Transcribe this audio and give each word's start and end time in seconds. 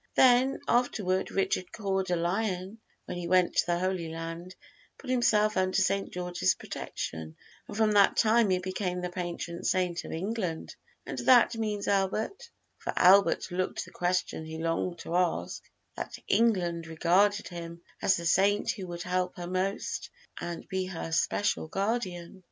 Then 0.15 0.59
afterward 0.67 1.29
Richard 1.29 1.71
Cour 1.71 2.01
de 2.01 2.15
Lion, 2.15 2.79
when 3.05 3.17
he 3.17 3.27
went 3.27 3.55
to 3.57 3.65
the 3.67 3.77
Holy 3.77 4.09
Land, 4.11 4.55
put 4.97 5.11
himself 5.11 5.55
under 5.55 5.77
St. 5.79 6.11
George's 6.11 6.55
protection, 6.55 7.35
and 7.67 7.77
from 7.77 7.91
that 7.91 8.17
time 8.17 8.49
he 8.49 8.57
became 8.57 9.01
the 9.01 9.11
patron 9.11 9.63
saint 9.63 10.03
of 10.03 10.11
England, 10.11 10.75
and 11.05 11.19
that 11.19 11.55
means, 11.55 11.87
Albert" 11.87 12.49
(for 12.79 12.93
Albert 12.95 13.51
looked 13.51 13.85
the 13.85 13.91
question 13.91 14.43
he 14.43 14.57
longed 14.57 14.97
to 15.01 15.15
ask), 15.15 15.61
"that 15.95 16.17
England 16.27 16.87
regarded 16.87 17.49
him 17.49 17.83
as 18.01 18.15
the 18.17 18.25
saint 18.25 18.71
who 18.71 18.87
would 18.87 19.03
help 19.03 19.35
her 19.37 19.45
most 19.45 20.09
and 20.39 20.67
be 20.67 20.87
her 20.87 21.11
special 21.11 21.67
guardian." 21.67 22.39